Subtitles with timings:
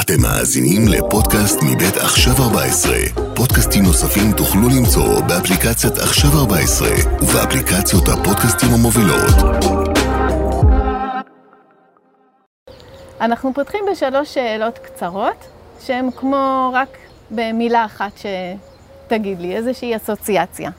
[0.00, 2.96] אתם מאזינים לפודקאסט מבית עכשיו 14.
[3.36, 6.88] פודקאסטים נוספים תוכלו למצוא באפליקציית עכשיו 14
[7.20, 9.34] ובאפליקציות הפודקאסטים המובילות.
[13.20, 15.44] אנחנו פותחים בשלוש שאלות קצרות,
[15.80, 16.98] שהן כמו רק
[17.30, 20.70] במילה אחת שתגיד לי, איזושהי אסוציאציה.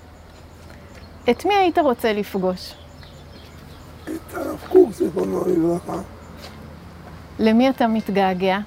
[1.29, 2.73] את מי היית רוצה לפגוש?
[4.03, 6.01] את הרב קוק, זיכרונו לברכה,
[7.39, 8.57] למי אתה מתגעגע?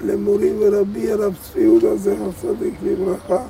[0.00, 3.46] למורי ורבי הרב צבי יהודה, זכר צדיק לברכה,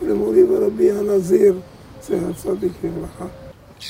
[0.00, 1.60] ולמורי ורבי הנזיר,
[2.02, 3.26] זכר צדיק לברכה.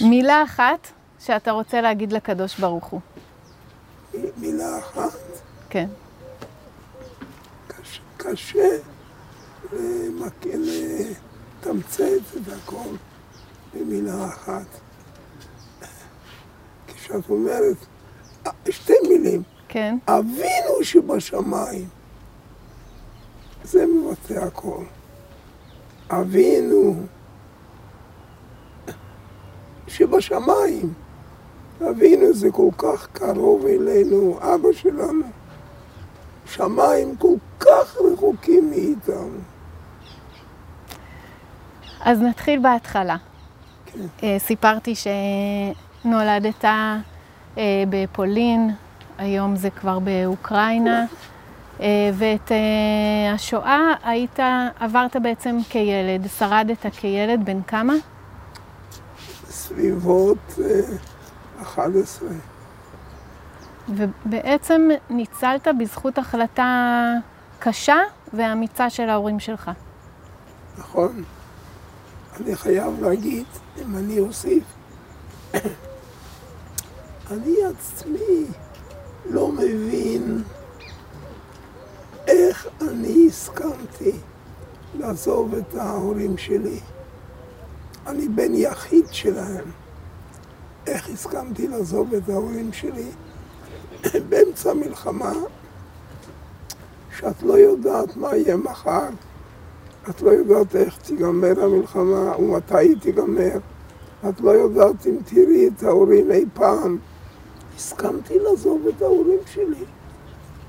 [0.00, 3.00] מילה אחת שאתה רוצה להגיד לקדוש ברוך הוא.
[4.36, 5.18] מילה אחת,
[5.70, 5.88] כן.
[7.66, 8.68] קשה, קשה
[9.72, 10.46] למק...
[11.60, 12.96] לתמצת את הכל
[13.74, 14.66] במילה אחת.
[16.86, 17.76] כשאת אומרת
[18.46, 19.98] אה, שתי מילים, כן.
[20.08, 21.88] אבינו שבשמיים,
[23.64, 24.84] זה מבטא הכל.
[26.10, 26.94] אבינו
[29.88, 30.92] שבשמיים.
[31.90, 35.24] אבינו זה כל כך קרוב אלינו, אבא שלנו.
[36.46, 39.38] שמיים כל כך רחוקים מאיתנו.
[42.00, 43.16] אז נתחיל בהתחלה.
[43.86, 44.00] כן.
[44.22, 46.98] אה, סיפרתי שנולדת אה,
[47.88, 48.70] בפולין,
[49.18, 51.04] היום זה כבר באוקראינה,
[51.80, 54.38] אה, ואת אה, השואה היית,
[54.80, 57.92] עברת בעצם כילד, שרדת כילד, בן כמה?
[59.50, 60.96] סביבות אה,
[61.62, 62.28] 11.
[63.88, 67.12] ובעצם ניצלת בזכות החלטה
[67.58, 67.98] קשה
[68.32, 69.70] ואמיצה של ההורים שלך.
[70.78, 71.24] נכון?
[72.40, 73.46] אני חייב להגיד,
[73.82, 74.64] אם אני אוסיף,
[77.32, 78.44] אני עצמי
[79.30, 80.42] לא מבין
[82.26, 84.12] איך אני הסכמתי
[84.94, 86.80] לעזוב את ההורים שלי.
[88.06, 89.64] אני בן יחיד שלהם.
[90.86, 93.10] איך הסכמתי לעזוב את ההורים שלי
[94.28, 95.32] באמצע מלחמה,
[97.18, 99.08] שאת לא יודעת מה יהיה מחר,
[100.10, 103.58] את לא יודעת איך תיגמר המלחמה ומתי היא תיגמר.
[104.28, 106.98] את לא יודעת אם תראי את ההורים אי פעם.
[107.78, 109.84] הסכמתי לעזוב את ההורים שלי.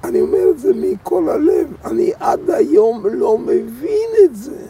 [0.03, 1.73] אני אומר את זה מכל הלב.
[1.85, 4.65] אני עד היום לא מבין את זה.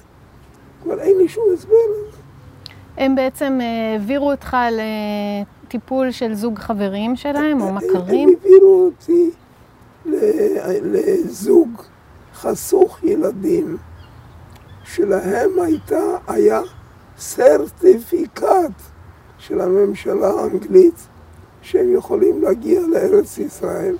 [0.86, 2.18] אבל אין לי שום הסבר לזה.
[2.98, 4.58] הם בעצם אה, העבירו אותך
[5.66, 8.30] לטיפול של זוג חברים שלהם או מכרים?
[8.30, 9.30] הם העבירו אותי
[10.84, 11.70] לזוג
[12.34, 13.78] חסוך ילדים,
[14.84, 16.62] שלהם הייתה, היה
[17.18, 18.44] סרטיפיקט
[19.38, 21.08] של הממשלה האנגלית
[21.62, 23.96] שהם יכולים להגיע לארץ ישראל.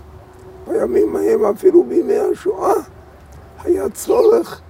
[0.68, 2.74] בימים ההם, אפילו בימי השואה,
[3.64, 4.62] היה צורך.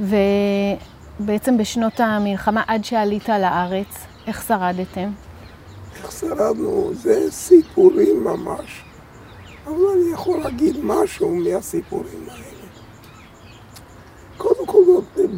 [0.00, 3.86] ובעצם בשנות המלחמה, עד שעלית לארץ,
[4.26, 5.10] איך שרדתם?
[5.96, 8.84] איך שרדנו, זה סיפורים ממש.
[9.66, 12.42] אבל אני יכול להגיד משהו מהסיפורים האלה.
[14.36, 14.78] קודם כל,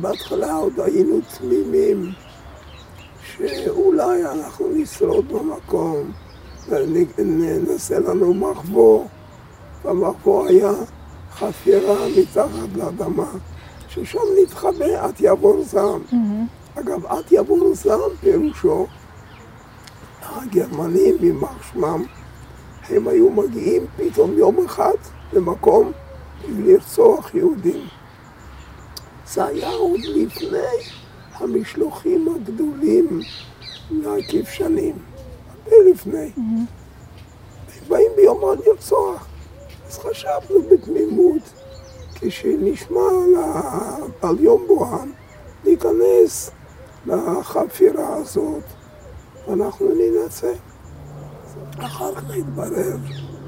[0.01, 2.13] בהתחלה עוד היינו תמימים,
[3.39, 6.13] שאולי אנחנו נשרוד במקום,
[6.69, 9.05] ונעשה לנו מחבוא.
[9.85, 10.73] והמחבוא היה
[11.33, 13.31] חפירה מתחת לאדמה,
[13.89, 16.03] ששם נתחבא עד יעבור זעם.
[16.75, 18.87] אגב, עד יעבור זעם פירושו
[20.23, 22.05] הגרמנים, יימח שמם,
[22.89, 24.95] הם היו מגיעים פתאום יום אחד
[25.33, 25.93] למקום
[26.49, 27.87] לרצוח יהודים.
[29.27, 30.59] זה היה עוד לפני
[31.35, 33.21] המשלוחים הגדולים
[33.91, 34.95] מהכבשנים,
[35.49, 36.31] הרבה לפני.
[36.37, 36.65] הם
[37.89, 39.27] באים ביום לרצוח.
[39.87, 41.43] אז חשבנו בתמימות,
[42.15, 43.97] כשנשמע על, ה...
[44.23, 45.13] על יום בוהם,
[45.65, 46.51] להיכנס
[47.07, 48.63] לחפירה הזאת,
[49.49, 50.59] ואנחנו ננצח.
[51.79, 52.97] אחר כך התברר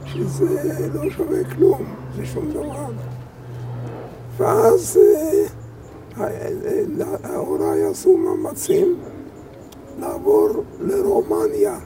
[0.06, 2.86] שזה לא שווה כלום, זה שום דבר.
[4.36, 5.46] ואז אה,
[7.24, 8.96] ההוריי עשו מאמצים
[10.00, 10.48] לעבור
[10.80, 11.78] לרומניה,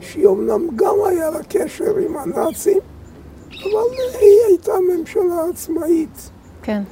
[0.00, 2.78] שהיא אמנם גם היה לה קשר עם הנאצים,
[3.48, 6.30] אבל היא הייתה ממשלה עצמאית.
[6.62, 6.82] כן.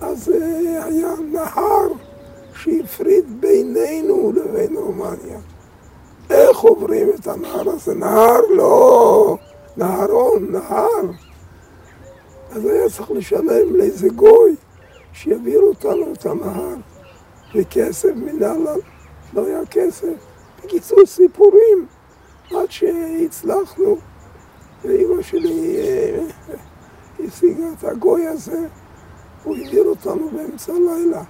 [0.00, 1.88] אז אה, היה נהר
[2.54, 5.38] שהפריד בינינו לבין רומניה.
[6.30, 7.94] איך עוברים את הנהר הזה?
[7.94, 9.36] נהר לא,
[9.76, 11.10] נהרון, נהר.
[12.50, 14.56] אז היה צריך לשלם לאיזה גוי
[15.14, 16.74] שיעביר אותנו את הנהר,
[17.54, 18.78] וכסף מנהלן,
[19.32, 20.14] לא היה כסף.
[20.64, 21.86] בקיצור, סיפורים,
[22.50, 23.96] עד שהצלחנו
[24.84, 26.22] ואימא שלי אה,
[27.26, 28.66] השיגה את הגוי הזה,
[29.44, 31.22] הוא העביר אותנו באמצע הלילה.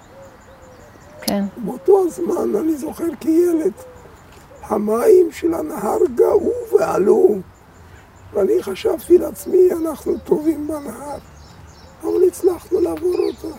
[1.23, 1.45] כן.
[1.57, 3.73] באותו הזמן, אני זוכר כילד,
[4.63, 7.37] המים של הנהר גאו ועלו,
[8.33, 11.19] ואני חשבתי לעצמי, אנחנו טובים בנהר,
[12.03, 13.57] אבל הצלחנו לעבור אותו.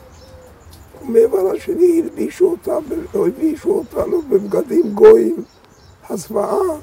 [1.07, 2.77] ומעבר השני הלבישו, אותה,
[3.13, 5.43] הלבישו אותנו בבגדים גויים,
[6.09, 6.77] הזוועה,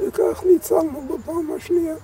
[0.00, 1.94] וכך ניצלנו בפעם השנייה.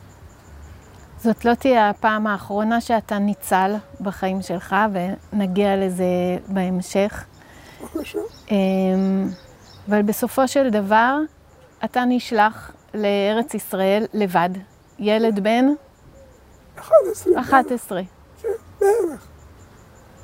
[1.18, 4.76] זאת לא תהיה הפעם האחרונה שאתה ניצל בחיים שלך,
[5.32, 6.04] ונגיע לזה
[6.48, 7.24] בהמשך.
[7.82, 8.18] בבקשה.
[8.50, 9.28] אמ,
[9.88, 11.16] אבל בסופו של דבר,
[11.84, 14.50] אתה נשלח לארץ ישראל לבד.
[14.98, 15.66] ילד בן
[16.76, 17.40] 11.
[17.40, 18.02] 11.
[18.42, 18.48] כן,
[18.80, 19.26] בערך.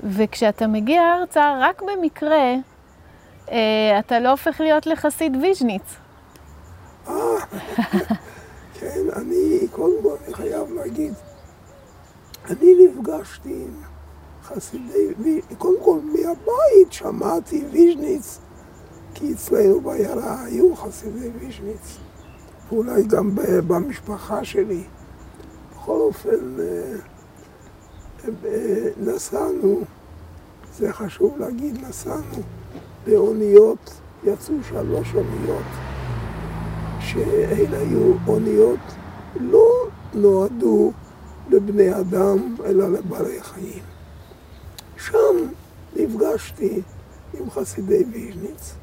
[0.02, 2.54] וכשאתה מגיע ארצה, רק במקרה,
[3.50, 5.96] אה, אתה לא הופך להיות לחסיד ויז'ניץ.
[8.78, 11.14] כן, אני, קודם כל אני חייב להגיד,
[12.50, 13.74] אני נפגשתי עם
[14.42, 18.38] חסידי, קודם כל מהבית שמעתי ויז'ניץ,
[19.14, 21.98] כי אצלנו בעיירה היו חסידי ויז'ניץ,
[22.68, 23.30] ואולי גם
[23.66, 24.84] במשפחה שלי.
[25.82, 26.94] בכל אופן, אה,
[28.44, 29.80] אה, נסענו,
[30.78, 32.42] זה חשוב להגיד, נסענו
[33.06, 33.90] באוניות,
[34.24, 35.62] יצאו שלוש אוניות.
[37.00, 38.78] שאלה היו אוניות
[39.40, 40.92] לא נועדו
[41.50, 43.82] לבני אדם, אלא לבעלי חיים.
[44.96, 45.48] שם
[45.96, 46.82] נפגשתי
[47.34, 48.74] עם חסידי ויז'ניץ.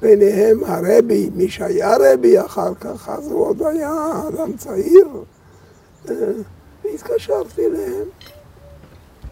[0.00, 5.08] ביניהם הרבי, מי שהיה רבי אחר כך, אז הוא עוד היה אדם צעיר.
[6.08, 6.14] אה,
[6.84, 8.04] והתקשרתי אליהם,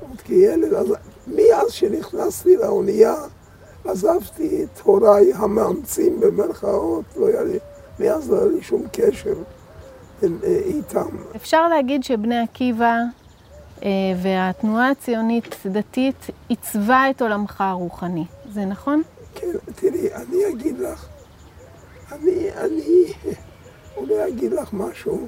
[0.00, 0.74] עוד כילד.
[0.74, 0.86] אז
[1.26, 3.14] מאז שנכנסתי לאונייה,
[3.84, 7.58] עזבתי את הוריי המאמצים במרכאות, לא היה לי,
[7.98, 9.34] מאז לא היה לי שום קשר
[10.22, 10.28] אה,
[10.64, 11.08] איתם.
[11.36, 12.98] אפשר להגיד שבני עקיבא
[13.82, 13.88] אה,
[14.22, 18.24] והתנועה הציונית דתית עיצבה את עולמך הרוחני.
[18.52, 19.02] זה נכון?
[19.34, 21.06] כן, תראי, אני אגיד לך,
[22.12, 23.12] אני, אני
[23.96, 25.26] אולי אגיד לך משהו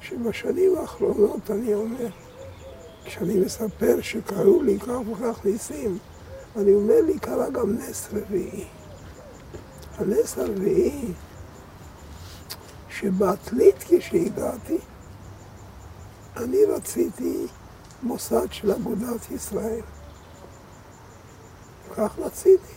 [0.00, 2.08] שבשנים האחרונות אני אומר,
[3.08, 5.98] כשאני מספר שקראו לי כך וכך ניסים,
[6.56, 8.64] אני אומר לי קרה גם נס רביעי.
[9.98, 11.12] הנס הרביעי,
[12.88, 14.78] שבעתלית כשהגעתי,
[16.36, 17.46] אני רציתי
[18.02, 19.82] מוסד של אגודת ישראל.
[21.96, 22.74] כך רציתי.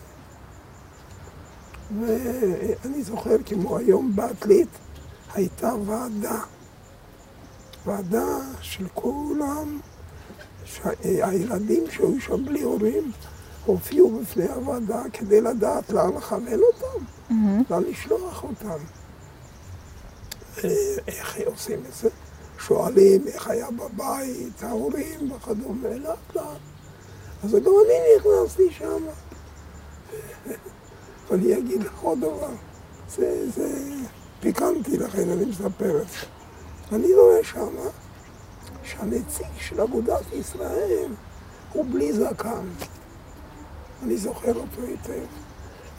[1.99, 4.69] ואני זוכר כמו היום בעתלית
[5.33, 6.39] הייתה ועדה,
[7.85, 9.79] ועדה של כולם,
[10.71, 13.11] שהילדים שהיו שם בלי הורים
[13.65, 17.05] הופיעו בפני הוועדה כדי לדעת לאן לכוון אותם,
[17.69, 18.77] לאן לשלוח אותם.
[21.07, 22.09] איך עושים את זה?
[22.59, 26.45] שואלים איך היה בבית, ההורים וכדומה, לאט לאט.
[27.43, 29.03] אז גם אני נכנסתי שם.
[31.29, 32.53] ואני אגיד לך עוד דבר,
[33.15, 33.69] זה, זה
[34.39, 36.25] פיקנטי לכן אני מספר את זה.
[36.91, 37.75] אני רואה שם
[38.83, 41.07] שהנציג של אגודת ישראל
[41.73, 42.65] הוא בלי זקן.
[44.03, 45.25] אני זוכר אותו היטב.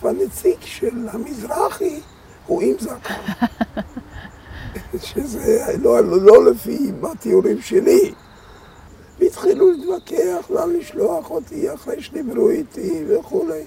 [0.02, 2.00] והנציג של המזרחי
[2.46, 3.32] הוא עם זקן.
[4.98, 8.14] שזה לא, לא, לא לפי התיאורים שלי.
[9.18, 13.64] והתחילו להתווכח לאן לשלוח אותי אחרי שדיברו איתי וכולי.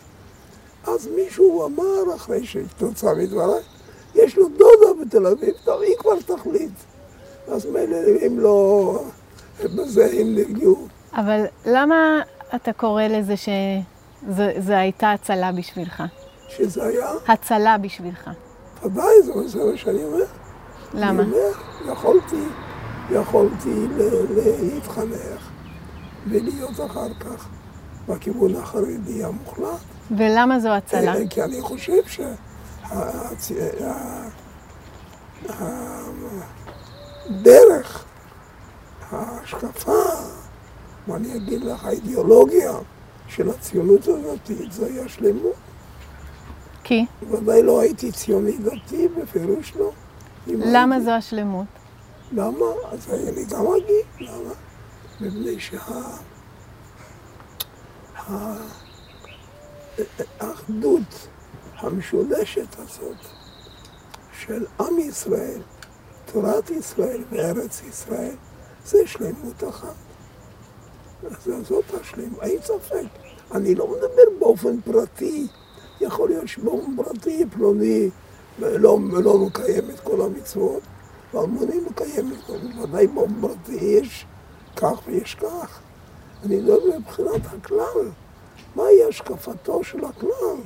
[0.87, 3.63] אז מישהו אמר, אחרי שתוצא מדבריי,
[4.15, 6.71] יש לו דודה בתל אביב, טוב, היא כבר תחליט.
[7.47, 7.97] אז מילא
[8.27, 9.03] אם לא,
[9.63, 10.87] בזה הם נרגעו.
[11.13, 12.21] אבל למה
[12.55, 16.03] אתה קורא לזה שזו הייתה הצלה בשבילך?
[16.49, 18.29] שזה היה, הצלה בשבילך.
[18.83, 20.25] ודאי, זה זה מה שאני אומר.
[20.93, 21.23] למה?
[21.23, 22.43] אני אומר, יכולתי,
[23.11, 23.87] יכולתי
[24.61, 25.49] להתחנך
[26.27, 27.47] ולהיות אחר כך
[28.09, 29.79] בכיוון החרדי המוחלט.
[30.17, 31.15] ולמה זו הצלה?
[31.15, 32.01] אה, כי אני חושב
[37.27, 38.05] שהדרך,
[39.11, 39.91] ההשקפה,
[41.07, 42.71] ואני אגיד לך, האידיאולוגיה
[43.27, 45.53] של הציונות הדתית זה היה שלמות.
[46.83, 47.05] כי?
[47.31, 49.91] ודאי לא הייתי ציוני דתי, בפירוש לא.
[50.47, 51.65] למה הייתי- זו השלמות?
[52.31, 52.65] למה?
[52.91, 54.53] אז אני גם אגיד, למה?
[55.21, 55.77] מפני שה...
[60.39, 61.27] האחדות
[61.77, 63.17] המשולשת הזאת
[64.41, 65.61] של עם ישראל,
[66.25, 68.35] תורת ישראל וארץ ישראל,
[68.85, 69.95] זה שלמות אחת.
[71.23, 73.05] אז זאת השלמות, אין ספק.
[73.51, 75.47] אני לא מדבר באופן פרטי.
[76.01, 78.09] יכול להיות שבאופן פרטי פלוני
[78.59, 80.83] לא, לא מקיים את כל המצוות,
[81.33, 82.81] ואלמונים מקיים את זה.
[82.83, 84.25] ודאי בפרטי יש
[84.75, 85.79] כך ויש כך.
[86.45, 88.11] אני לא יודע מבחינת הכלל,
[88.75, 90.57] מהי השקפתו של הכלל,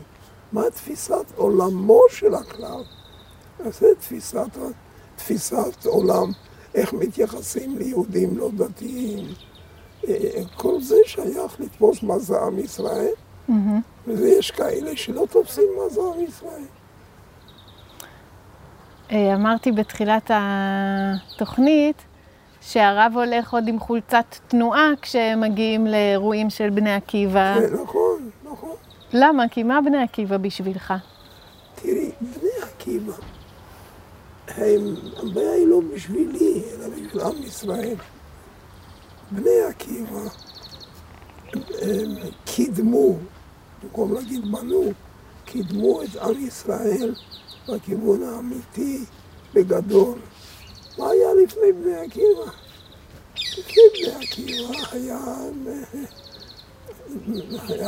[0.52, 2.84] מה תפיסת עולמו של הכלל.
[3.66, 4.58] אז זה תפיסת,
[5.20, 6.32] תפיסת עולם,
[6.76, 9.26] איך מתייחסים ליהודים לא דתיים.
[10.08, 10.14] אה,
[10.56, 13.14] כל זה שייך לתפוס מה זה עם ישראל,
[13.50, 14.08] Mm-hmm.
[14.08, 16.64] ויש כאלה שלא תופסים מה זה עם ישראל.
[19.12, 21.96] אה, אמרתי בתחילת התוכנית
[22.62, 27.56] שהרב הולך עוד עם חולצת תנועה כשהם מגיעים לאירועים של בני עקיבא.
[27.60, 28.76] כן, נכון, נכון.
[29.14, 29.48] למה?
[29.48, 30.94] כי מה בני עקיבא בשבילך?
[31.76, 33.14] תראי, בני עקיבא,
[34.56, 37.96] הם, הבעיה היא לא בשבילי, אלא בשביל עם ישראל.
[39.32, 40.20] בני עקיבא,
[41.54, 42.16] הם, הם
[42.46, 43.18] קידמו,
[43.84, 44.92] במקום להגיד בנו,
[45.46, 47.16] קידמו את עם ישראל
[47.68, 49.06] בכיוון האמיתי,
[49.54, 50.20] בגדול.
[50.98, 52.52] מה היה לפני בני עקיבא?
[53.36, 55.20] לפני בני עקיבא היה,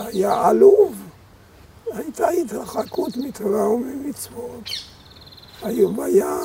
[0.06, 0.96] היה, עלוב.
[1.94, 4.91] הייתה התרחקות מתורה וממצוות.
[5.62, 6.38] היו היה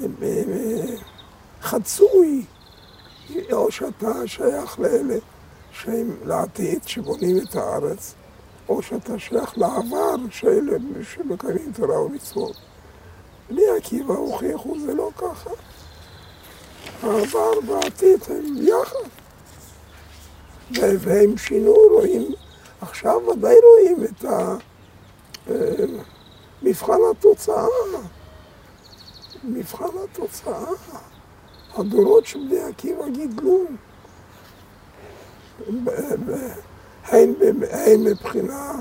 [0.00, 0.96] אה, אה,
[1.62, 2.44] חצוי,
[3.52, 5.16] או שאתה שייך לאלה
[5.72, 8.14] שהם לעתיד, שבונים את הארץ,
[8.68, 10.76] או שאתה שייך לעבר, שאלה
[11.14, 12.56] שמקיימים תורה ומצוות.
[13.50, 15.50] בני עקיבא הוכיחו זה לא ככה.
[17.02, 19.08] העבר והעתיד הם יחד.
[20.70, 22.34] והם שינו, רואים,
[22.80, 24.56] עכשיו ודאי רואים את ה...
[26.64, 27.66] אה, מבחן התוצאה.
[29.44, 30.64] מבחן התוצאה.
[31.76, 33.58] הדורות של בני עקיבא גידלו.
[37.08, 37.34] הן,
[38.04, 38.72] מבחינה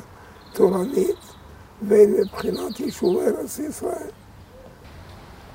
[0.54, 1.16] תורנית
[1.82, 4.10] והן מבחינת יישוב ארץ ישראל.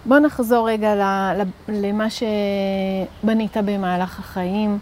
[0.04, 0.94] בוא נחזור רגע
[1.68, 4.78] למה שבנית במהלך החיים.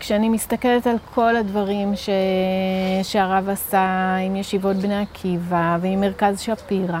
[0.00, 2.08] אה, כשאני מסתכלת על כל הדברים ש...
[3.02, 7.00] שהרב עשה עם ישיבות בני עקיבא ועם מרכז שפירא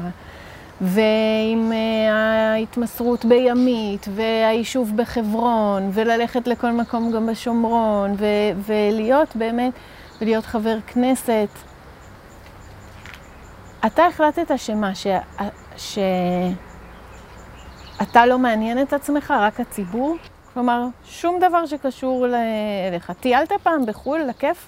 [0.80, 1.74] ועם uh,
[2.12, 8.24] ההתמסרות בימית והיישוב בחברון וללכת לכל מקום גם בשומרון ו...
[8.66, 9.72] ולהיות באמת,
[10.20, 11.48] ולהיות חבר כנסת.
[13.86, 15.06] אתה החלטת שמה, ש...
[17.96, 20.16] שאתה לא מעניין את עצמך, רק הציבור?
[20.54, 22.26] כלומר, שום דבר שקשור
[22.88, 23.10] אליך.
[23.20, 24.66] טיילת פעם בחו"ל לכיף?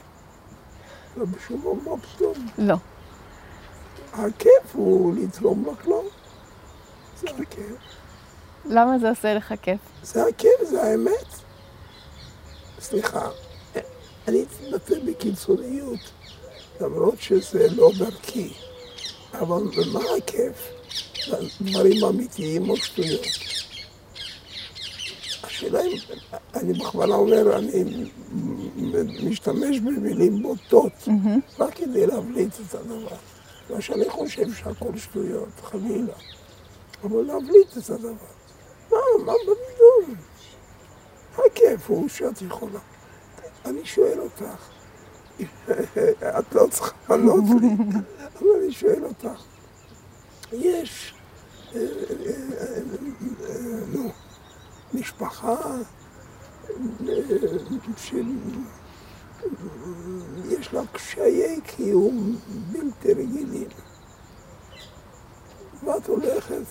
[1.16, 2.34] לא בשום מה פתאום.
[2.58, 2.74] לא.
[4.12, 5.92] הכיף הוא לתרום לכלל.
[7.20, 7.76] זה הכיף.
[8.64, 9.80] למה זה עושה לך כיף?
[10.02, 11.26] זה הכיף, זה האמת.
[12.80, 13.28] סליחה,
[14.28, 16.00] אני אתבטא בקיצוניות,
[16.80, 18.52] למרות שזה לא דרכי.
[19.32, 20.72] אבל במה הכיף?
[21.60, 23.26] דברים אמיתיים או שטויות?
[25.62, 25.96] השאלה אם,
[26.54, 28.10] אני בכוונה אומר, אני
[29.30, 31.08] משתמש במילים בוטות,
[31.58, 33.16] רק כדי להבליט את הדבר.
[33.70, 36.14] לא שאני חושב שהכל שטויות, חלילה,
[37.04, 38.26] אבל להבליט את הדבר.
[38.90, 40.16] מה, מה במידון?
[41.34, 42.78] הכיף הוא שאת יכולה.
[43.64, 44.68] אני שואל אותך,
[46.38, 47.68] את לא צריכה לענות לי,
[48.38, 49.42] אבל אני שואל אותך,
[50.52, 51.14] יש,
[51.74, 51.86] אה, אה,
[53.48, 54.10] אה, נו,
[54.94, 55.56] משפחה
[57.96, 58.26] שיש
[60.72, 62.36] לה קשיי קיום
[62.72, 63.68] בלתי רגילים.
[65.84, 66.62] ואת הולכת,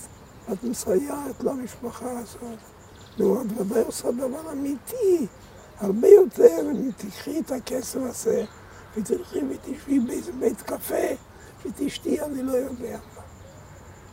[0.52, 2.58] את מסייעת למשפחה הזאת.
[3.18, 5.26] נו, את ודאי עושה דבר אמיתי,
[5.78, 8.44] הרבה יותר אם תקחי את הכסף הזה
[8.96, 11.06] ותלכי ותשבי באיזה בית קפה
[11.66, 12.98] ותשתי, אני לא יודע.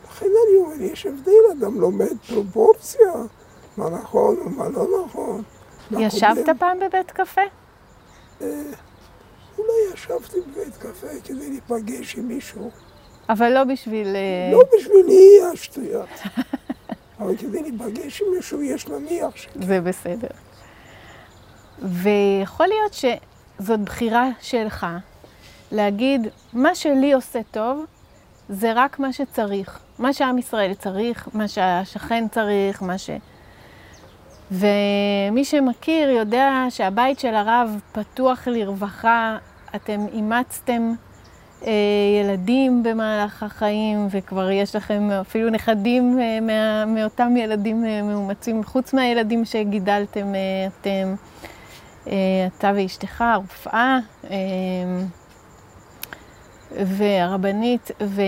[0.08, 3.12] לכן אני אומר, יש הבדל, אדם לומד פרופורציה,
[3.80, 5.42] מה נכון ומה לא נכון.
[5.90, 6.48] ישבת.
[6.58, 7.40] פעם בבית קפה?
[8.42, 8.46] אה,
[9.58, 12.70] אולי ישבתי בבית קפה כדי להיפגש עם מישהו.
[13.28, 14.06] אבל לא בשביל...
[14.06, 16.08] אה, לא בשבילי השטויות.
[17.20, 19.48] אבל כדי להיפגש עם מישהו יש להניח ש...
[19.54, 20.28] זה בסדר.
[21.78, 24.86] ויכול להיות שזאת בחירה שלך
[25.72, 27.84] להגיד, מה שלי עושה טוב,
[28.48, 29.78] זה רק מה שצריך.
[29.98, 33.10] מה שעם ישראל צריך, מה שהשכן צריך, מה ש...
[34.50, 39.36] ומי שמכיר יודע שהבית של הרב פתוח לרווחה,
[39.74, 40.92] אתם אימצתם
[41.66, 41.72] אה,
[42.20, 48.94] ילדים במהלך החיים, וכבר יש לכם אפילו נכדים אה, מה, מאותם ילדים אה, מאומצים, חוץ
[48.94, 50.40] מהילדים שגידלתם אה,
[50.80, 51.14] אתם,
[52.06, 52.12] אה,
[52.58, 53.98] אתה ואשתך, הרופאה
[54.30, 54.36] אה,
[56.72, 58.22] והרבנית, ו...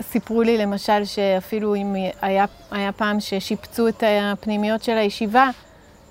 [0.00, 5.50] סיפרו לי למשל שאפילו אם היה, היה פעם ששיפצו את הפנימיות של הישיבה,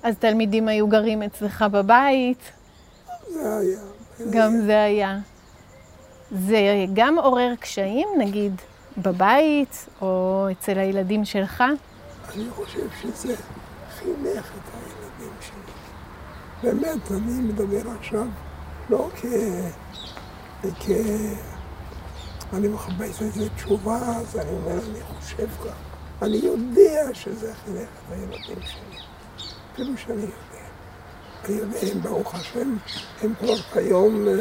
[0.02, 2.52] אז תלמידים היו גרים אצלך בבית.
[3.28, 3.78] זה היה.
[4.30, 5.18] גם זה היה.
[6.30, 6.58] זה
[6.94, 8.60] גם עורר קשיים, נגיד,
[8.98, 11.64] בבית או אצל הילדים שלך?
[12.34, 13.34] אני חושב שזה
[13.98, 15.72] חינך את הילדים שלי.
[16.62, 18.26] באמת, אני מדבר עכשיו
[18.90, 19.26] לא כ...
[20.80, 20.90] כ...
[22.52, 25.74] אני מחפש איזה תשובה, אז אני אומר, אני חושב כך.
[26.22, 28.98] אני יודע שזה חינך את הילדים שלי.
[29.72, 30.66] אפילו שאני יודע.
[31.44, 32.76] אני יודע, הם ברוך השם,
[33.22, 34.34] הם כבר כיום אה,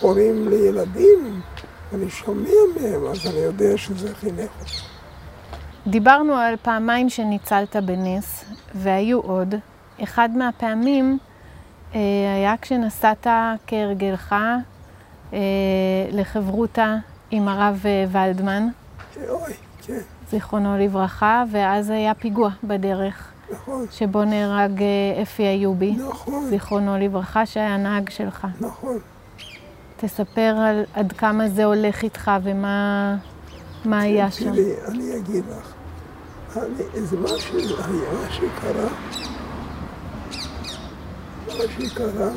[0.00, 1.40] הורים לילדים,
[1.94, 5.90] אני שומע מהם, אז אני יודע שזה חינך אותם.
[5.90, 8.44] דיברנו על פעמיים שניצלת בנס,
[8.74, 9.54] והיו עוד.
[10.02, 11.18] אחד מהפעמים
[11.94, 12.00] אה,
[12.36, 13.26] היה כשנסעת
[13.66, 14.56] כהרגלך אה,
[16.12, 16.96] לחברותה
[17.30, 18.68] עם הרב אה, ולדמן,
[19.28, 19.98] אוי, כן,
[20.30, 27.46] זיכרונו לברכה, ואז היה פיגוע בדרך, נכון, שבו נהרג אה, אפי איובי, נכון, זיכרונו לברכה,
[27.46, 28.46] שהיה נהג שלך.
[28.60, 28.98] נכון.
[29.96, 33.16] תספר על עד כמה זה הולך איתך ומה
[33.84, 34.52] מה היה שם.
[34.52, 35.72] תראי, אני אגיד לך,
[36.56, 38.88] אני, זה מה שהיה, מה שקרה,
[41.46, 42.30] מה שקרה,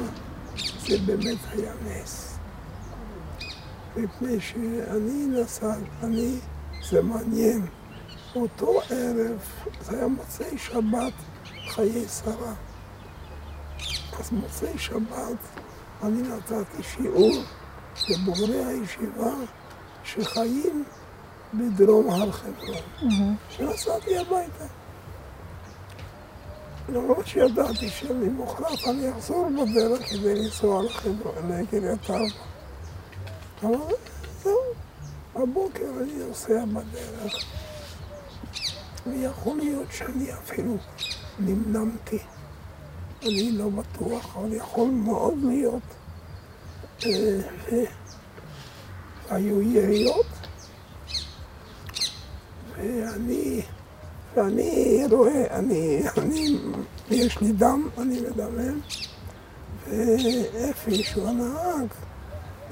[0.87, 2.30] זה באמת היה נס.
[3.95, 6.39] מפני שאני נסע, אני,
[6.89, 7.65] זה מעניין,
[8.35, 9.39] אותו ערב,
[9.81, 11.13] זה היה מוצאי שבת,
[11.69, 12.53] חיי שרה.
[14.19, 15.37] אז מוצאי שבת
[16.03, 17.31] אני נתתי שיעור
[18.09, 19.31] לבוגרי הישיבה
[20.03, 20.83] שחיים
[21.53, 23.35] בדרום הר חברון.
[23.59, 24.65] ונסעתי הביתה.
[26.89, 32.50] למרות שידעתי שלמחרת אני אחזור בדרך כדי לנסוע לחברון, לקריית ארבע.
[33.63, 33.77] אבל
[34.43, 34.59] זהו,
[35.35, 37.45] בבוקר אני נוסע בדרך,
[39.07, 40.77] ויכול להיות שאני אפילו
[41.39, 42.19] נמנמתי.
[43.21, 45.83] אני לא בטוח, אבל יכול מאוד להיות.
[47.05, 47.83] אה,
[49.29, 50.25] היו יריות,
[52.77, 53.61] ואני,
[54.35, 56.57] ואני רואה, אני, אני,
[57.09, 58.79] יש לי דם, אני מדמם,
[59.87, 61.87] ואפי, שהוא הנהג,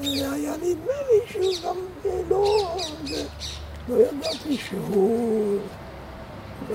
[0.02, 1.76] היה נדמה לי שהוא גם
[2.30, 3.26] לא, זה,
[3.90, 5.60] לא ידעתי שהוא,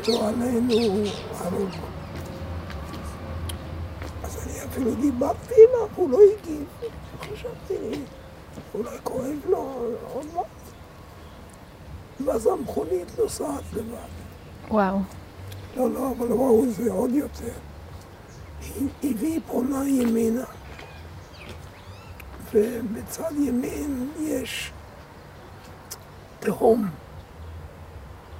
[0.08, 0.74] לא עלינו,
[1.34, 1.68] הרוג.
[4.22, 6.64] אז אני אפילו דיברתי אליו, הוא לא הגיב.
[7.20, 7.74] חשבתי,
[8.74, 10.44] אולי כואב לו עוד מעט.
[12.24, 13.96] ואז המכונית נוסעת לבד.
[14.70, 14.98] וואו.
[15.76, 17.52] לא, לא, אבל וואו, זה עוד יותר.
[18.60, 20.44] היא, היא פונה ימינה,
[22.54, 24.72] ובצד ימין יש
[26.40, 26.90] תהום.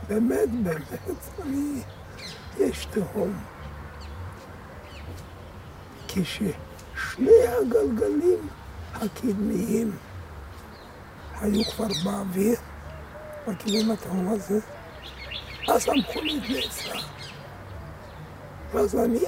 [0.09, 1.81] באמת, באמת, אני...
[2.59, 3.33] יש תהום.
[6.09, 8.49] כששני הגלגלים
[8.95, 9.97] הקדמיים
[11.41, 12.57] היו כבר באוויר,
[13.49, 14.61] בכיוון התהום הזה,
[15.69, 17.01] אז המכונית נעצרה.
[18.73, 19.21] ואז אני,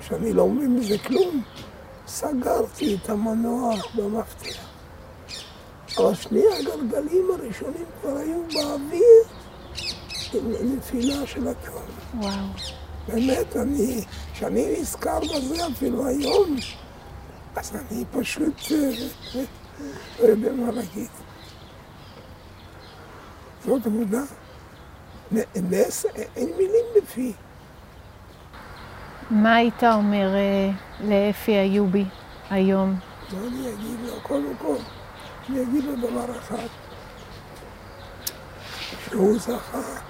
[0.00, 1.42] שאני לא מבין בזה כלום,
[2.10, 4.70] סגרתי את המנוע במפתח.
[5.98, 9.22] אבל שני הגלגלים הראשונים כבר היו באוויר
[10.32, 11.82] עם נפילה של התהום.
[12.14, 12.46] וואו.
[13.08, 16.56] באמת, אני, כשאני נזכר בזה אפילו היום,
[17.56, 18.76] אז אני פשוט אה,
[19.34, 19.44] אה,
[20.20, 21.08] לא יודע מה להגיד.
[23.66, 24.22] זאת עבודה.
[25.56, 27.32] נס, אין מילים בפי.
[29.30, 32.04] מה היית אומר אה, לאפי איובי
[32.50, 32.94] היום?
[33.32, 34.20] מה אני אגיד לו?
[34.22, 34.76] קודם כל,
[35.48, 36.66] אני אגיד לו דבר אחד,
[39.08, 40.00] שהוא זכה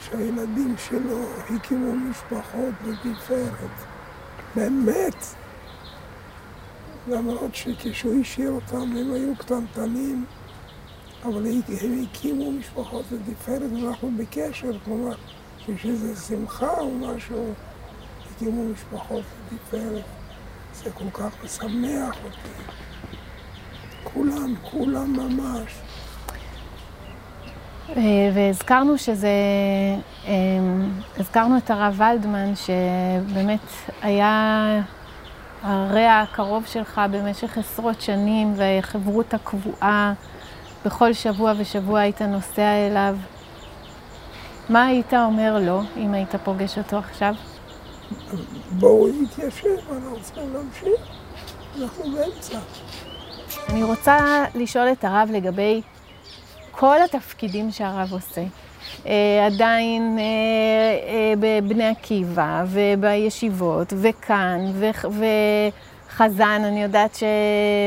[0.00, 1.18] שהילדים שלו
[1.50, 3.70] הקימו משפחות לתפארת.
[4.56, 5.26] באמת.
[7.08, 10.24] למרות שכשהוא השאיר אותם הם היו קטנטנים,
[11.24, 11.46] אבל
[11.82, 15.14] הם הקימו משפחות לתפארת ואנחנו בקשר, כלומר,
[15.84, 17.54] איזו שמחה או משהו,
[18.36, 20.04] הקימו משפחות לתפארת.
[20.74, 22.48] זה כל כך משמח אותי.
[24.04, 25.72] כולם, כולם ממש.
[27.96, 28.02] אה,
[28.34, 29.28] והזכרנו שזה,
[30.26, 30.32] אה,
[31.16, 33.68] הזכרנו את הרב ולדמן, שבאמת
[34.02, 34.80] היה
[35.62, 40.12] הרע הקרוב שלך במשך עשרות שנים, והחברות הקבועה,
[40.84, 43.16] בכל שבוע ושבוע היית נוסע אליו.
[44.68, 47.34] מה היית אומר לו, אם היית פוגש אותו עכשיו?
[48.70, 51.00] בואו נתיישב, אנחנו צריכים להמשיך.
[51.82, 52.58] אנחנו באמצע.
[53.68, 55.82] אני רוצה לשאול את הרב לגבי
[56.70, 58.42] כל התפקידים שהרב עושה.
[59.06, 60.24] אה, עדיין אה,
[61.12, 64.60] אה, בבני עקיבא ובישיבות וכאן
[66.10, 67.18] וחזן, אני יודעת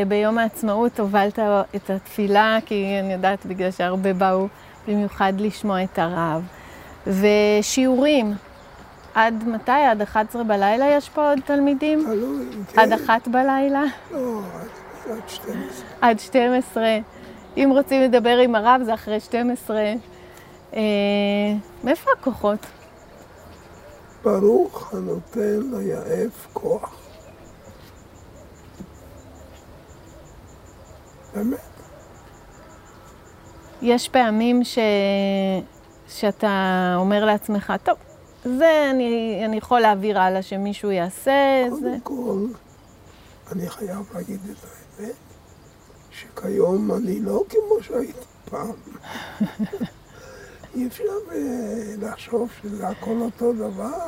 [0.07, 1.39] שביום העצמאות הובלת
[1.75, 4.47] את התפילה, כי אני יודעת בגלל שהרבה באו
[4.87, 6.43] במיוחד לשמוע את הרב.
[7.07, 8.33] ושיעורים,
[9.17, 9.71] עד מתי?
[9.71, 12.03] עד 11 בלילה יש פה עוד תלמידים?
[12.05, 12.79] תלוי, כן.
[12.79, 13.83] עד אחת בלילה?
[14.11, 14.67] לא, עד-
[15.11, 15.87] עד 12.
[16.01, 16.83] עד 12.
[17.57, 19.81] אם רוצים לדבר עם הרב זה אחרי 12.
[20.73, 20.81] אה,
[21.83, 22.59] מאיפה הכוחות?
[24.23, 26.95] ברוך הנותן ליעף כוח.
[31.35, 31.57] באמת.
[33.81, 34.79] יש פעמים ש...
[36.07, 36.49] שאתה
[36.97, 37.95] אומר לעצמך, טוב,
[38.43, 41.95] זה אני, אני יכול להעביר הלאה שמישהו יעשה, זה...
[42.03, 42.57] קודם כל,
[43.51, 44.57] אני חייב להגיד את
[44.99, 45.15] האמת,
[46.11, 48.19] שכיום אני לא כמו שהייתי
[48.49, 48.71] פעם.
[50.75, 54.07] אי אפשר אה, לחשוב שזה הכל אותו דבר,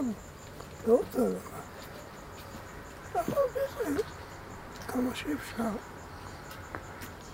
[0.87, 1.37] לא אותו דבר.
[3.13, 4.05] אבל בהחלט,
[4.87, 5.69] כמה שאפשר.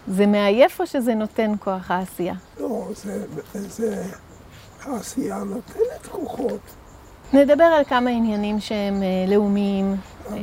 [0.08, 2.34] זה מעייף או שזה נותן כוח העשייה?
[2.60, 4.04] לא, זה, זה,
[4.82, 6.62] העשייה נותנת כוחות.
[7.36, 9.96] נדבר על כמה עניינים שהם אה, לאומיים.
[10.34, 10.40] אה,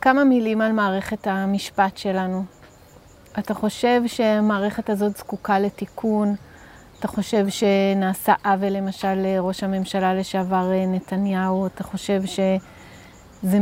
[0.00, 2.44] כמה מילים על מערכת המשפט שלנו.
[3.38, 6.34] אתה חושב שהמערכת הזאת זקוקה לתיקון?
[6.98, 11.66] אתה חושב שנעשה עוול למשל לראש הממשלה לשעבר אה, נתניהו?
[11.66, 13.58] אתה חושב שזה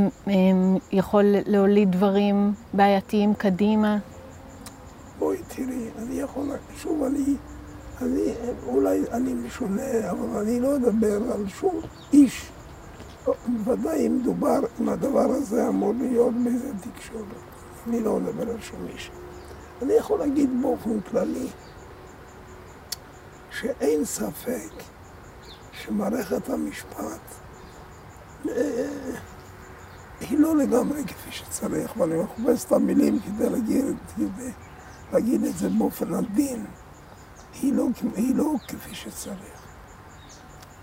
[0.92, 3.96] יכול להוליד דברים בעייתיים קדימה?
[5.18, 7.34] בואי תראי, אני יכול, שוב, אני,
[8.02, 8.34] אני,
[8.66, 11.80] אולי אני משונה, אבל אני לא אדבר על שום
[12.12, 12.50] איש.
[13.46, 17.24] בוודאי אם מדובר, אם הדבר הזה אמור להיות באיזה תקשורת.
[17.88, 19.10] אני לא אדבר על שום איש.
[19.82, 21.46] אני יכול להגיד באופן כללי,
[23.50, 24.72] שאין ספק
[25.72, 27.20] שמערכת המשפט
[28.48, 28.88] אה,
[30.20, 33.84] היא לא לגמרי כפי שצריך, ואני מחפש את המילים כדי להגיד,
[34.16, 34.50] כדי
[35.12, 36.64] להגיד את זה באופן עדין.
[37.62, 37.86] היא לא,
[38.16, 39.62] היא לא כפי שצריך.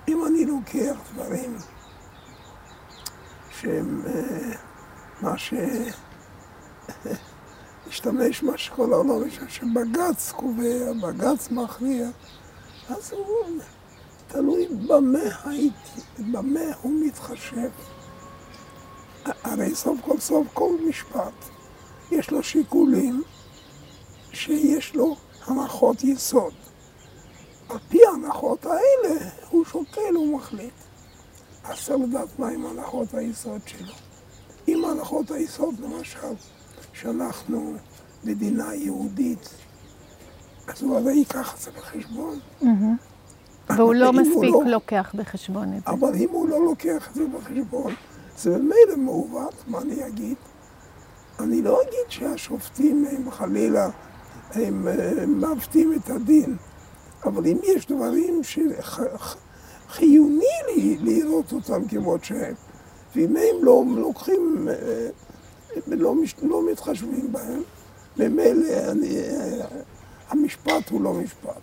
[0.07, 1.57] אם אני לוקח דברים
[3.59, 4.51] שהם אה,
[5.21, 5.53] מה ש...
[7.87, 12.07] השתמש מה שכל העולם יש, שבג"ץ קובע, בג"ץ מכריע,
[12.89, 13.59] אז הוא
[14.27, 17.69] תלוי במה הייתי, במה הוא מתחשב.
[19.25, 21.33] הרי סוף כל סוף כל משפט
[22.11, 23.23] יש לו שיקולים
[24.33, 26.53] שיש לו הנחות יסוד.
[27.71, 30.73] על פי ההנחות האלה הוא שוקל ומחליט.
[31.63, 33.93] אז צריך לדעת מהם הנחות היסוד שלו.
[34.67, 36.33] אם הנחות היסוד, למשל,
[36.93, 37.73] שאנחנו
[38.23, 39.49] מדינה יהודית,
[40.67, 42.39] אז הוא הרי ייקח את זה בחשבון.
[43.69, 45.91] והוא לא מספיק לא- לוקח בחשבון את זה.
[45.91, 47.93] אבל אם הוא לא לוקח את זה בחשבון,
[48.37, 50.35] זה ממילא מעוות, מה אני אגיד?
[51.39, 53.89] אני לא אגיד שהשופטים הם חלילה,
[54.51, 56.57] הם אה, מעוותים את הדין,
[57.25, 58.41] אבל אם יש דברים
[59.89, 62.53] שחיוני לי לראות אותם כמות שהם,
[63.15, 65.09] ואם הם לא לוקחים, אה,
[65.87, 67.61] לא, לא מתחשבים בהם,
[68.17, 69.65] ממילא אני, אה,
[70.29, 71.61] המשפט הוא לא משפט.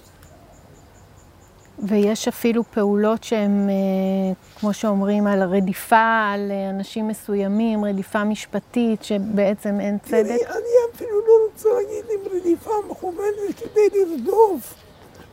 [1.82, 3.74] ויש אפילו פעולות שהן, אה,
[4.60, 10.10] כמו שאומרים, על רדיפה, על אנשים מסוימים, רדיפה משפטית, שבעצם אין צדק.
[10.10, 14.74] תראי, אני אפילו לא רוצה להגיד אם רדיפה מכוונת כדי לרדוף.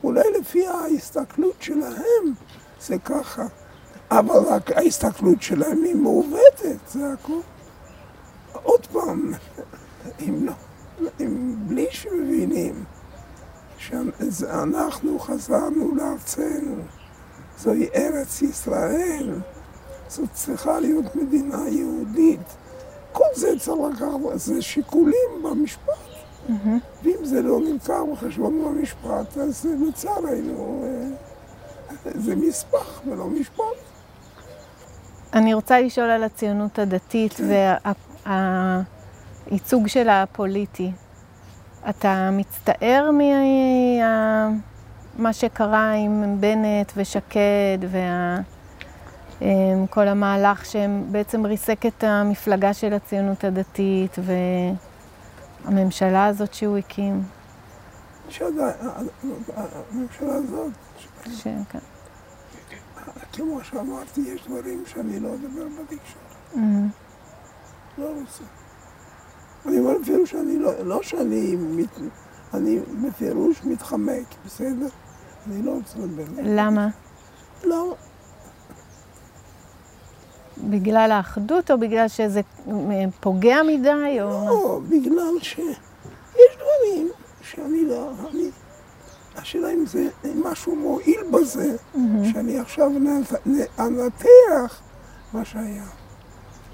[0.06, 2.34] אולי לפי ההסתכלות שלהם
[2.82, 3.46] זה ככה.
[4.12, 7.42] אבל רק ההסתכלות שלהם היא מעוותת, זה הכול.
[8.54, 9.34] עוד פעם,
[10.20, 10.54] אם לא,
[11.20, 12.84] אם בלי שמבינים
[13.78, 16.76] שאנחנו חזרנו לארצנו,
[17.60, 19.40] זוהי ארץ ישראל,
[20.08, 22.56] זאת צריכה להיות מדינה יהודית.
[23.12, 26.05] כל זה צריך לקחת, זה שיקולים במשפט.
[27.04, 31.10] ואם זה לא נלקח בחשבון במשפט, אז לצערנו אה,
[32.16, 33.64] זה מספח ולא משפט.
[35.34, 37.34] אני רוצה לשאול על הציונות הדתית
[38.26, 40.92] והייצוג שלה הפוליטי.
[41.90, 44.54] אתה מצטער ממה
[45.34, 47.78] שקרה עם בנט ושקד
[49.42, 54.16] וכל המהלך שבעצם ריסק את המפלגה של הציונות הדתית
[55.66, 57.24] והממשלה הזאת שהוא הקים?
[58.30, 58.76] שעדיין,
[59.56, 60.72] הממשלה הזאת,
[61.30, 61.48] ש...
[61.70, 61.80] כן.
[63.34, 66.26] כמו שאמרתי, יש דברים שאני לא אדבר בתקשורת.
[67.98, 68.44] לא רוצה.
[69.66, 72.00] אני אומר אפילו שאני לא, לא שאני, מת,
[72.54, 74.88] אני בפירוש מתחמק, בסדר?
[75.48, 76.24] אני לא רוצה לדבר.
[76.44, 76.88] למה?
[77.64, 77.96] לא,
[80.58, 82.74] בגלל האחדות או בגלל שזה אה,
[83.20, 84.18] פוגע מדי?
[84.22, 84.30] או...
[84.30, 85.78] לא, בגלל שיש
[86.56, 87.10] דברים
[87.42, 88.12] שאני לא...
[88.32, 88.50] אני...
[89.38, 91.76] השאלה אם זה אם משהו מועיל בזה,
[92.32, 92.92] שאני עכשיו
[93.80, 94.82] אנתח
[95.34, 95.84] מה שהיה.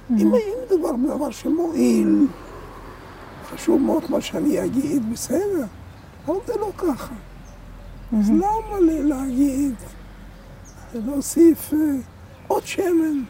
[0.09, 2.27] אם אם מדובר בדבר שמועיל,
[3.45, 5.65] חשוב מאוד מה שאני אגיד, בסדר,
[6.25, 7.13] אבל זה לא ככה.
[8.19, 9.75] אז למה לי להגיד,
[10.93, 11.79] להוסיף אה,
[12.47, 13.23] עוד שמן?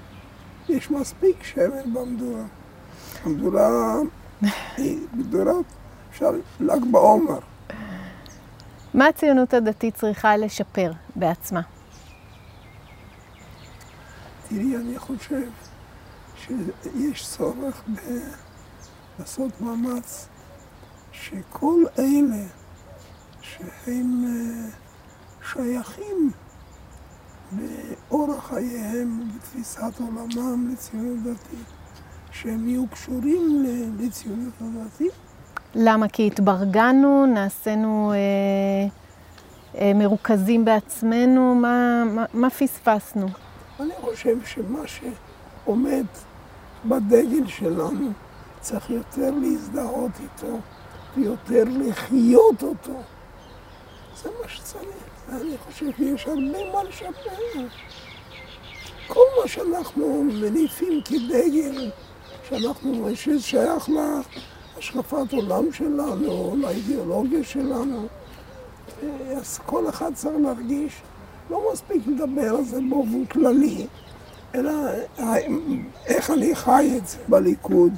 [0.72, 2.44] יש מספיק שמן במדורה.
[3.24, 3.96] המדורה
[4.78, 5.66] היא מדורת,
[6.12, 7.40] אפשר ל"ג בעומר.
[8.94, 11.62] מה הציונות הדתית צריכה לשפר בעצמה?
[14.50, 15.50] תראי, אני חושב
[16.36, 18.00] שיש צורך ב...
[19.20, 20.28] לעשות מאמץ
[21.12, 22.46] שכל אלה
[23.42, 24.70] שהם אה,
[25.52, 26.32] שייכים
[27.52, 31.66] באורח חייהם, בתפיסת עולמם לציונות דתית,
[32.32, 33.66] שהם יהיו קשורים
[34.00, 35.12] לציונות הדתית.
[35.76, 36.08] למה?
[36.08, 38.18] כי התברגנו, נעשינו אה,
[39.82, 43.28] אה, מרוכזים בעצמנו, מה, מה, מה פספסנו?
[43.80, 46.06] אני חושב שמה שעומד
[46.86, 48.12] בדגל שלנו
[48.60, 50.58] צריך יותר להזדהות איתו
[51.18, 53.02] ויותר לחיות אותו.
[54.24, 55.11] זה מה שצריך.
[55.32, 57.68] אני חושב שיש הרבה מה לשפר.
[59.08, 61.92] כל מה שאנחנו מניפים כדגל,
[62.50, 68.08] שאנחנו, ששייך להשקפת עולם שלנו, לאידיאולוגיה שלנו,
[69.38, 70.94] אז כל אחד צריך להרגיש,
[71.50, 73.88] לא מספיק לדבר על זה באופן כללי,
[74.56, 74.72] אלא
[76.06, 77.94] איך אני חי את זה בליכוד.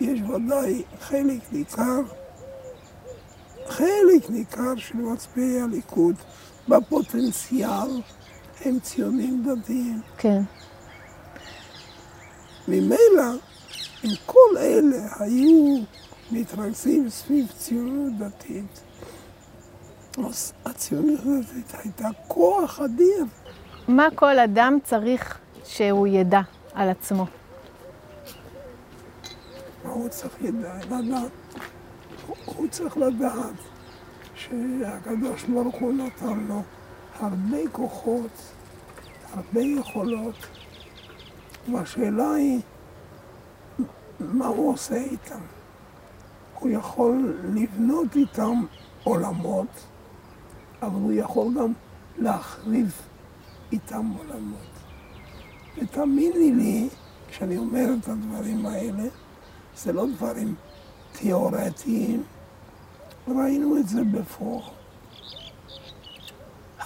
[0.00, 2.00] יש ודאי חלק ניכר,
[3.68, 6.14] חלק ניכר של מצביעי הליכוד
[6.68, 8.02] בפוטנציאל
[8.64, 10.00] הם ציונים דתיים.
[10.18, 10.42] כן.
[12.68, 13.32] ממילא,
[14.04, 15.76] אם כל אלה היו
[16.30, 18.80] מתרכזים סביב ציונות דתית,
[20.26, 23.24] אז הציונות הדתית הייתה כוח אדיר.
[23.88, 26.40] מה כל אדם צריך שהוא ידע
[26.74, 27.26] על עצמו?
[29.84, 31.30] מה הוא צריך לדעת?
[32.66, 33.54] הוא- צריך לדעת
[34.34, 36.62] שהקדוש ברוך הוא נתן לו
[37.20, 38.30] הרבה כוחות,
[39.32, 40.34] הרבה יכולות,
[41.72, 42.60] והשאלה היא,
[44.20, 45.40] מה הוא עושה איתם?
[46.60, 48.62] הוא יכול לבנות איתם
[49.04, 49.84] עולמות,
[50.82, 51.72] אבל הוא יכול גם
[52.18, 52.92] להחריב
[53.72, 54.60] איתם עולמות.
[55.78, 56.88] ותאמיני לי,
[57.28, 59.04] כשאני אומר את הדברים האלה,
[59.76, 60.54] זה לא דברים
[61.12, 62.22] תיאורטיים,
[63.28, 64.62] ראינו את זה בפועל.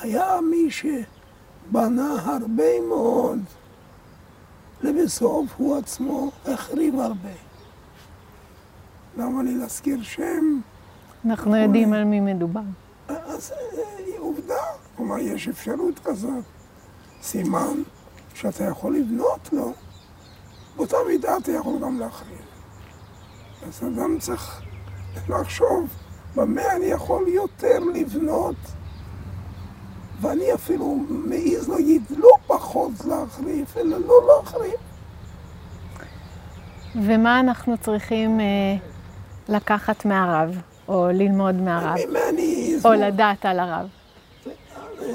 [0.00, 3.38] היה מי שבנה הרבה מאוד,
[4.83, 7.29] לבסוף הוא עצמו החריב הרבה.
[9.16, 10.61] למה לי להזכיר שם?
[11.24, 12.61] אנחנו יודעים על מי מדובר.
[13.09, 14.62] אז אה, עובדה,
[14.96, 16.44] כלומר יש אפשרות כזאת.
[17.22, 17.83] סימן
[18.35, 19.72] שאתה יכול לבנות לו,
[20.76, 22.38] באותה מידה אתה יכול גם להחריב.
[23.68, 24.62] אז אדם צריך
[25.29, 25.88] לחשוב
[26.35, 28.57] במה אני יכול יותר לבנות,
[30.21, 34.75] ואני אפילו מעז להגיד לא פחות להחריב, אלא לא להחריב.
[36.95, 38.45] ומה אנחנו צריכים אה,
[39.49, 41.97] לקחת מהרב, או ללמוד מהרב,
[42.85, 43.87] או לדעת על הרב?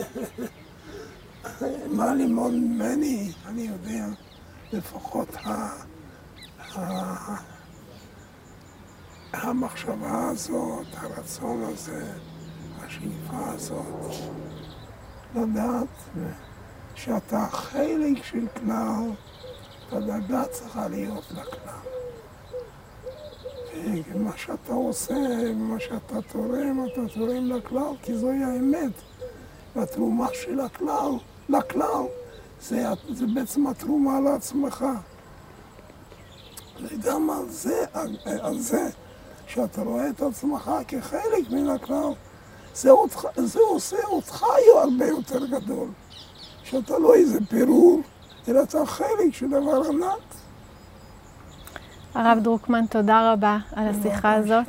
[1.97, 4.05] מה ללמוד ממני, אני יודע,
[4.73, 5.69] לפחות ה...
[9.41, 12.05] המחשבה הזאת, הרצון הזה,
[12.79, 14.13] השאיפה הזאת,
[15.35, 15.87] לדעת
[16.95, 19.09] שאתה חלק של כלל,
[19.91, 21.75] והדאגה צריכה להיות לכלל.
[24.13, 25.13] ומה שאתה עושה,
[25.49, 28.91] ומה שאתה תורם, אתה תורם לכלל, כי זוהי האמת.
[29.75, 31.11] והתרומה של הכלל,
[31.49, 32.03] לכלל,
[32.61, 34.85] זה, זה בעצם התרומה לעצמך.
[36.81, 37.85] וגם על זה,
[38.41, 38.89] על זה,
[39.47, 42.13] שאתה רואה את עצמך כחלק מן הכלל,
[42.73, 45.87] זה, אותך, זה עושה אותך הרבה יותר גדול.
[46.63, 48.01] שאתה לא איזה פירור,
[48.47, 50.35] אלא אתה חלק של דבר ענק.
[52.13, 54.65] הרב דרוקמן, תודה רבה על השיחה הזאת,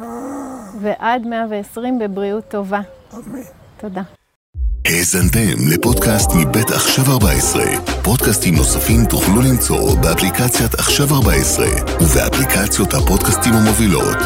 [0.80, 2.80] ועד 120 בבריאות טובה.
[3.14, 3.40] אמן.
[3.76, 4.15] תודה.
[4.96, 7.64] האזנתם לפודקאסט מבית עכשיו 14.
[8.02, 11.66] פודקאסטים נוספים תוכלו למצוא באפליקציית עכשיו 14
[12.00, 14.16] ובאפליקציות הפודקאסטים המובילות.